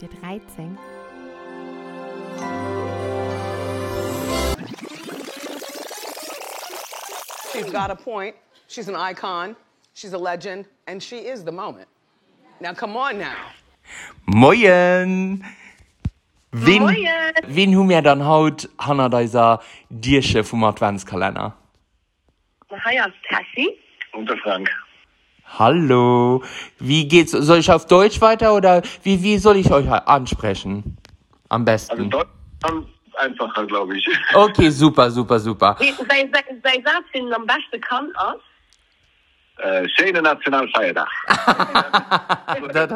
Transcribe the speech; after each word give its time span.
Der 0.00 0.08
13. 0.08 0.76
She's 7.52 7.70
got 7.70 7.90
a 7.90 7.96
point. 7.96 8.36
She's 8.68 8.88
an 8.88 8.94
icon. 8.94 9.56
She's 9.94 10.12
a 10.12 10.18
legend. 10.18 10.66
And 10.86 11.02
she 11.02 11.16
is 11.16 11.44
the 11.44 11.52
moment. 11.52 11.88
Now, 12.60 12.74
come 12.74 12.96
on 12.96 13.18
now. 13.18 13.36
Moin! 14.26 15.44
Wen, 16.52 16.82
Moin. 16.82 17.06
wen 17.46 17.72
hu 17.74 17.84
mir 17.84 18.02
dann 18.02 18.24
haut 18.24 18.68
hanner 18.78 19.08
deiser 19.10 19.60
Dirsche 19.90 20.42
vum 20.42 20.64
Adventskalender? 20.64 21.54
Hi, 22.70 22.98
Tassi. 23.28 23.78
Und 24.12 24.28
der 24.28 24.36
Frank. 24.38 24.70
Hallo, 25.48 26.42
wie 26.78 27.08
geht's? 27.08 27.30
Soll 27.32 27.58
ich 27.58 27.70
auf 27.70 27.86
Deutsch 27.86 28.20
weiter 28.20 28.54
oder 28.54 28.82
wie, 29.02 29.22
wie 29.22 29.38
soll 29.38 29.56
ich 29.56 29.70
euch 29.72 29.88
ansprechen? 29.90 30.96
Am 31.48 31.62
Also 31.62 31.64
besten. 31.64 32.10
Deutschland 32.10 32.86
einfacher, 33.18 33.66
glaube 33.66 33.96
ich. 33.96 34.06
Okay, 34.34 34.68
super, 34.70 35.10
super, 35.10 35.38
super. 35.38 35.76
Satz 36.84 37.04
sind 37.14 37.32
am 37.32 37.46
besten 37.46 37.70
bekannt 37.70 38.10
aus. 38.18 38.40
äh, 39.58 39.88
schöne 39.88 40.22
nationalfeiertag 40.22 41.08
dat 42.72 42.90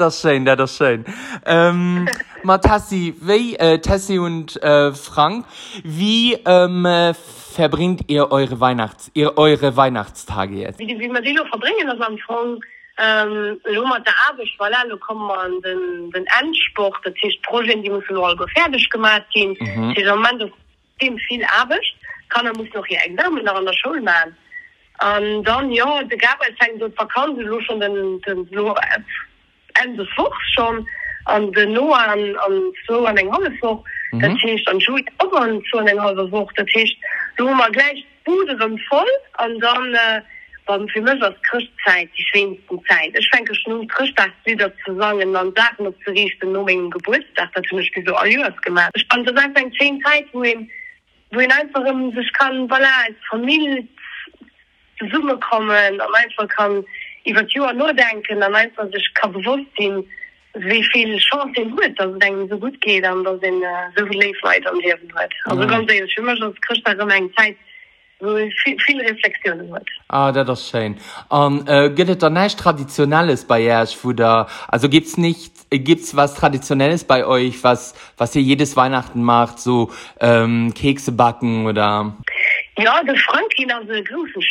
das 0.00 0.20
schön 0.22 0.44
dat 0.44 0.58
das 0.58 0.76
schön 0.76 1.04
ähm, 1.46 2.08
ma 2.42 2.58
tassi 2.58 3.14
wei 3.20 3.56
äh, 3.58 3.78
tassi 3.78 4.18
und 4.18 4.62
äh, 4.62 4.92
frank 4.92 5.46
wie 5.82 6.34
ähm, 6.46 6.84
äh, 6.86 7.14
verbringt 7.14 8.02
ihr 8.08 8.30
eure 8.30 8.60
weihnachts 8.60 9.10
ihr 9.14 9.36
eure 9.36 9.76
weihnachtstage 9.76 10.54
jetzt 10.54 10.78
wie, 10.78 10.98
wie 10.98 11.08
man 11.08 11.22
sie 11.24 11.32
noch 11.32 11.48
verbringen 11.48 11.86
das 11.86 12.00
am 12.00 12.18
frank 12.18 12.64
Ähm, 12.96 13.60
Lommer 13.64 13.98
der 14.00 14.14
Abisch 14.28 14.54
voilà, 14.56 14.82
alle 14.82 14.96
kommen 14.98 15.28
an 15.28 15.60
den, 15.62 16.12
den 16.12 16.24
Anspruch, 16.40 16.96
das 17.02 17.14
hicht 17.16 17.42
Projekten, 17.42 17.82
die 17.82 17.90
müssen 17.90 18.14
noch 18.14 18.36
gefährlich 18.36 18.88
gemacht 18.88 19.24
gehen. 19.32 19.56
Mhm. 19.58 19.94
Das 19.94 20.04
ist 20.04 20.10
ein 20.10 20.20
man 20.20 20.52
dem 21.02 21.18
viel 21.18 21.44
Arbeit, 21.60 21.84
kann 22.28 22.46
er 22.46 22.56
muss 22.56 22.72
noch 22.72 22.86
ihr 22.86 22.98
Examen 23.04 23.44
noch 23.44 23.56
an 23.56 23.66
der 23.66 23.72
Schule 23.72 24.00
machen. 24.00 24.36
Und 25.02 25.44
dann, 25.44 25.72
ja, 25.72 26.02
der 26.04 26.30
Arbeit 26.30 26.54
fängt 26.58 26.80
so 26.80 26.88
verkaufen, 26.90 27.40
lo 27.40 27.60
schon 27.62 27.80
den, 27.80 28.20
den, 28.22 28.48
lo, 28.52 28.74
Ende 29.82 30.04
des 30.04 30.16
Wochs 30.16 30.52
schon, 30.54 30.86
an 31.26 31.52
den 31.52 31.72
No 31.72 31.92
an, 31.92 32.36
an 32.36 32.72
so 32.86 33.04
an 33.04 33.16
eng 33.16 33.30
mhm. 33.30 34.20
das 34.20 34.32
heißt, 34.42 34.68
an 34.68 34.80
so 34.80 35.78
an 35.78 35.88
eng 35.88 36.00
halbe 36.00 36.30
Woch, 36.30 36.52
das 36.56 36.66
heißt, 36.74 36.94
lo 37.38 37.52
mal 37.52 37.70
gleich 37.70 38.04
Bude 38.24 38.56
sind 38.58 38.80
voll, 38.88 39.06
und 39.44 39.60
dann, 39.60 39.94
äh, 39.94 40.20
dann 40.66 40.88
für 40.88 41.02
mich 41.02 41.22
als 41.22 41.36
Christzeit 41.42 42.08
die 42.16 42.24
schönsten 42.32 42.80
Zeit. 42.86 43.12
Ich 43.18 43.28
denke 43.30 43.54
schon 43.54 43.86
Christtag 43.88 44.30
wieder 44.44 44.72
zu 44.84 44.96
sagen, 44.96 45.32
dann 45.32 45.52
noch 45.78 45.94
zu 46.04 46.10
richten, 46.10 46.52
nur 46.52 46.66
wegen 46.66 46.90
Geburtstag, 46.90 47.50
das 47.54 47.66
finde 47.68 47.82
ich 47.82 47.92
wie 47.94 48.04
so 48.06 48.14
alles 48.14 48.56
gemacht. 48.62 48.90
Ich 48.94 49.06
fand 49.10 49.28
das 49.28 49.36
einfach 49.36 49.60
eine 49.60 49.74
schöne 49.74 50.00
Zeit, 50.00 50.26
wo 50.32 50.42
ihn, 50.42 50.70
wo 51.32 51.40
ihn 51.40 51.52
einfach 51.52 51.84
um 51.84 52.14
sich 52.14 52.32
kann, 52.32 52.66
er 52.70 53.04
als 53.06 53.16
Familie 53.28 53.86
Summe 55.24 55.38
kommen, 55.40 55.94
und 55.94 56.14
einfach 56.14 56.48
kann 56.48 56.84
über 57.24 57.42
die 57.42 57.58
Jahr 57.58 57.72
nur 57.72 57.92
denken, 57.92 58.36
und 58.36 58.42
einfach 58.42 58.86
sich 58.92 59.08
kann 59.14 59.32
bewusst 59.32 59.66
sein, 59.78 60.04
wie 60.54 60.84
viel 60.92 61.18
Chance 61.18 61.60
ihn 61.60 61.76
hat, 61.82 61.98
dass 61.98 62.12
es 62.12 62.22
einem 62.22 62.48
so 62.48 62.58
gut 62.58 62.80
geht, 62.80 63.06
und 63.08 63.24
dass 63.24 63.42
ihn 63.42 63.62
äh, 63.62 63.90
so 63.96 64.06
viel 64.06 64.20
Lebensweite 64.20 64.70
am 64.70 64.78
Leben 64.78 65.14
hat. 65.14 65.32
Also 65.46 65.66
ganz 65.66 65.92
ehrlich, 65.92 66.14
für 66.14 66.22
mich 66.22 66.40
als 66.40 66.60
Christtag 66.60 66.98
immer 66.98 67.12
eine 67.12 67.32
Zeit, 67.34 67.56
viel, 68.62 68.78
viel 68.80 69.00
Reflexionen 69.00 69.74
hat. 69.74 69.86
Ah, 70.08 70.32
das 70.32 70.60
ist 70.60 70.70
schön. 70.70 70.96
Und 71.28 71.68
äh, 71.68 71.90
gibt 71.90 72.08
es 72.08 72.18
da 72.18 72.30
nichts 72.30 72.56
Traditionelles 72.56 73.46
bei 73.46 73.82
euch, 73.82 73.98
wo 74.02 74.12
da, 74.12 74.46
also 74.68 74.88
gibt's 74.88 75.18
nicht, 75.18 75.52
gibt's 75.70 76.16
was 76.16 76.34
Traditionelles 76.34 77.04
bei 77.04 77.26
euch, 77.26 77.62
was, 77.64 77.94
was 78.16 78.34
ihr 78.36 78.42
jedes 78.42 78.76
Weihnachten 78.76 79.22
macht, 79.22 79.58
so 79.58 79.90
ähm, 80.20 80.72
Kekse 80.74 81.12
backen 81.12 81.66
oder? 81.66 82.16
Ja, 82.78 83.02
der 83.02 83.16
Franklin 83.16 83.72
aus 83.72 83.86
der 83.86 84.02
großen 84.02 84.42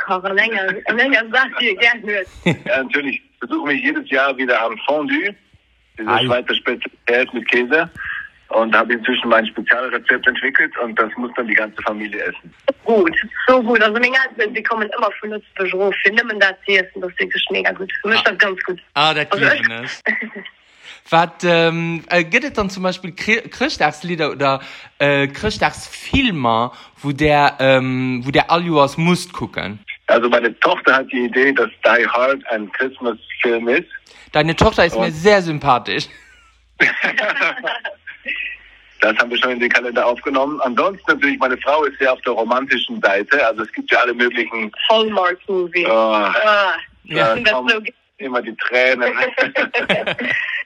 Chefkocher 0.00 0.34
länger, 0.34 0.72
länger 0.94 1.22
sagt, 1.32 1.60
wie 1.60 1.70
er 1.70 1.76
gerne 1.76 2.02
hört. 2.02 2.26
Ja, 2.66 2.82
natürlich. 2.82 3.22
Ich 3.32 3.40
besuche 3.40 3.68
mich 3.68 3.82
jedes 3.82 4.08
Jahr 4.10 4.36
wieder 4.36 4.60
am 4.62 4.76
Fondue, 4.86 5.34
diese 5.98 6.08
Ei. 6.10 6.24
Schweizer 6.24 6.54
Spezialität 6.54 7.34
mit 7.34 7.48
Käse. 7.50 7.90
Und 8.48 8.74
habe 8.74 8.94
inzwischen 8.94 9.28
mein 9.28 9.46
Spezialrezept 9.46 10.26
entwickelt 10.26 10.76
und 10.78 10.98
das 10.98 11.08
muss 11.16 11.30
dann 11.36 11.46
die 11.46 11.54
ganze 11.54 11.80
Familie 11.82 12.20
essen. 12.20 12.52
Gut, 12.84 13.16
so 13.46 13.62
gut. 13.62 13.80
Also, 13.80 13.94
Eltern, 13.96 14.52
die 14.54 14.62
kommen 14.64 14.90
immer 14.98 15.08
von 15.20 15.34
uns 15.34 15.44
Büro, 15.54 15.92
finden 16.02 16.26
man 16.26 16.40
das 16.40 16.54
hier 16.66 16.84
essen, 16.84 17.00
das 17.00 17.12
ist 17.16 17.50
mega 17.52 17.70
gut. 17.70 17.92
Für 18.02 18.08
mich 18.08 18.16
ist 18.16 18.26
das 18.26 18.38
ganz 18.38 18.60
gut. 18.64 18.80
Ah, 18.94 19.14
das 19.14 19.30
Also, 19.30 19.44
lieben 19.54 19.70
es. 19.84 20.02
Was, 21.08 21.30
ähm, 21.44 22.04
äh, 22.08 22.24
gibt 22.24 22.44
es 22.44 22.52
dann 22.52 22.70
zum 22.70 22.82
Beispiel 22.84 23.12
Christachslieder 23.12 24.30
oder 24.30 24.60
äh, 24.98 25.26
Christachsfilme, 25.28 26.70
wo 27.02 27.12
der, 27.12 27.56
ähm, 27.58 28.20
wo 28.24 28.30
der 28.30 28.46
Jahres 28.48 28.96
muss 28.96 29.32
gucken? 29.32 29.80
Also 30.06 30.28
meine 30.28 30.58
Tochter 30.60 30.96
hat 30.96 31.06
die 31.12 31.24
Idee, 31.26 31.52
dass 31.52 31.68
Die 31.84 32.06
Hard 32.06 32.42
ein 32.50 32.70
Christmas-Film 32.72 33.68
ist. 33.68 33.88
Deine 34.32 34.54
Tochter 34.56 34.84
ist 34.84 34.96
mir 34.96 35.06
Und- 35.06 35.12
sehr 35.12 35.42
sympathisch. 35.42 36.08
Das 39.02 39.16
haben 39.16 39.30
wir 39.30 39.38
schon 39.38 39.52
in 39.52 39.60
den 39.60 39.70
Kalender 39.70 40.04
aufgenommen. 40.04 40.60
Ansonsten 40.60 41.02
natürlich, 41.10 41.38
meine 41.38 41.56
Frau 41.56 41.84
ist 41.84 41.98
sehr 41.98 42.12
auf 42.12 42.20
der 42.20 42.34
romantischen 42.34 43.00
Seite. 43.00 43.46
Also 43.46 43.62
es 43.62 43.72
gibt 43.72 43.90
ja 43.90 43.98
alle 44.00 44.12
möglichen, 44.12 44.70
Hallmark-Movie. 44.90 45.84
äh, 45.84 45.90
Ah, 45.90 46.74
Ja. 47.04 47.34
das 47.34 47.50
kommen 47.50 47.68
so 47.70 47.80
immer 48.18 48.42
die 48.42 48.54
Tränen. 48.56 49.10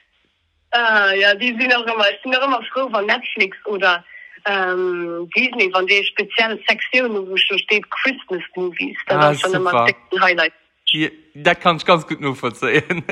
Ah, 0.75 1.13
ja, 1.13 1.33
die 1.35 1.55
sind 1.59 1.73
auch 1.75 1.85
immer, 1.85 2.05
ich 2.11 2.21
bin 2.21 2.35
auch 2.35 2.45
immer 2.45 2.61
froh 2.73 2.89
von 2.89 3.05
Netflix 3.05 3.55
oder 3.65 4.03
ähm, 4.45 5.29
Disney, 5.35 5.71
von 5.71 5.87
der 5.87 6.03
speziellen 6.03 6.59
Sektion, 6.67 7.11
wo 7.29 7.37
schon 7.37 7.57
steht 7.59 7.85
Christmas 7.89 8.41
Movies. 8.55 8.97
Das 9.07 9.23
Ah, 9.23 9.31
ist 9.31 9.41
schon 9.41 9.53
immer 9.53 9.85
ein 9.85 9.95
Highlight. 10.21 10.53
Ja, 10.87 11.09
das 11.33 11.59
kann 11.61 11.77
ich 11.77 11.85
ganz 11.85 12.05
gut 12.05 12.19
nur 12.21 12.35
verzeihen. 12.35 13.03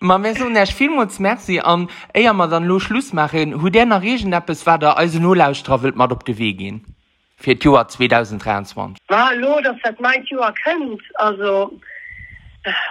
Ma 0.00 0.18
mir 0.18 0.34
so 0.34 0.48
nicht 0.48 0.72
vielmals 0.72 1.18
merci 1.18 1.60
an 1.60 1.88
eher 2.12 2.32
mal 2.32 2.46
dann 2.48 2.64
los 2.64 2.82
Schluss 2.84 3.12
machen 3.12 3.60
hu 3.62 3.68
der 3.70 3.86
nach 3.86 4.02
Regen 4.02 4.32
Appes 4.34 4.66
war 4.66 4.78
der 4.78 4.96
also 4.96 5.18
nur 5.18 5.36
lausstravelt 5.36 5.96
mal 5.96 6.12
op 6.12 6.24
de 6.24 6.38
Weg 6.38 6.58
gehen 6.58 6.84
für 7.36 7.52
Joar 7.52 7.88
2023 7.88 8.98
Na, 9.08 9.28
hallo, 9.30 9.60
das 9.62 9.76
hat 9.84 10.00
mein 10.00 10.24
Jahr 10.26 10.46
erkannt. 10.54 11.00
Also, 11.14 11.72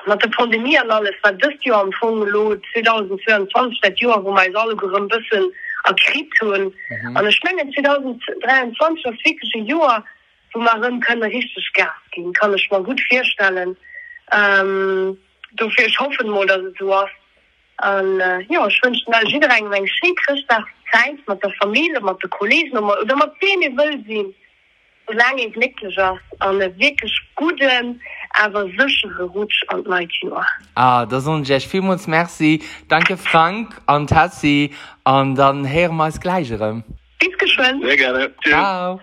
mit 0.06 0.24
der 0.24 0.30
Pandemie 0.30 0.80
und 0.80 0.92
alles, 0.92 1.14
war 1.22 1.34
das 1.34 1.54
Jahr 1.62 1.82
am 1.82 1.88
Anfang, 1.88 2.28
lo, 2.28 2.56
2022, 2.74 3.80
das 3.82 4.00
Jahr, 4.00 4.24
wo 4.24 4.32
wir 4.32 4.60
alle 4.60 4.76
ein 4.76 5.08
bisschen 5.08 5.52
akribt 5.84 6.38
tun. 6.38 6.74
Mhm. 6.90 7.16
Und 7.16 7.28
ich 7.28 7.40
meine, 7.44 7.72
2023 7.72 9.06
ist 9.06 9.26
wirklich 9.26 9.56
ein 9.56 9.66
Jahr, 9.66 10.04
wo 10.54 10.64
dann 10.64 11.00
können 11.02 11.24
richtig 11.24 11.74
Gas 11.74 11.90
geben, 12.12 12.34
kann 12.34 12.54
ich 12.54 12.70
mir 12.72 12.82
gut 12.82 13.02
vorstellen. 13.10 13.78
Ähm, 14.32 15.18
dafür 15.54 15.86
ich 15.86 16.00
hoffe 16.00 16.26
mal, 16.26 16.46
dass 16.46 16.62
es 16.62 16.74
so 16.80 16.92
ist. 16.92 17.12
Und, 17.84 18.20
äh, 18.20 18.42
ja, 18.50 18.68
ich 18.68 18.82
wünsche 18.84 19.10
mir 19.10 19.24
jeder 19.26 19.52
eine 19.52 19.88
schöne 19.88 20.16
Christtagszeit 20.16 21.28
mit 21.28 21.44
der 21.44 21.54
Familie, 21.62 22.02
mit 22.02 22.22
den 22.24 22.30
Kollegen 22.32 22.78
oder 22.78 23.02
oder 23.02 23.16
mit 23.16 23.32
wem 23.42 23.62
ich 23.62 23.78
will 23.78 24.04
sein 24.08 24.34
solange 25.08 25.48
ich 25.48 25.54
glücklich 25.54 25.98
an 26.40 26.60
wirklich 26.60 27.20
guten, 27.36 28.02
aber 28.40 28.66
sicheren 28.66 29.30
Rutsch 29.30 29.64
an 29.68 29.84
mein 29.88 30.10
Jahr. 30.22 30.46
ah 30.76 31.06
da 31.06 31.20
so 31.20 31.36
Jech 31.38 31.68
vielmals 31.68 32.08
merci 32.08 32.62
danke 32.88 33.18
Frank 33.18 33.82
an 33.86 34.08
Tassi 34.08 34.72
an 35.04 35.36
dann 35.36 35.66
her 35.66 35.92
mal 35.92 36.12
gleichere 36.12 36.84
Bis 37.20 37.38
geschwind. 37.38 37.84
Sehr 37.84 37.98
gerne. 37.98 38.32
Tschüss. 38.42 38.54
ciao 38.54 39.00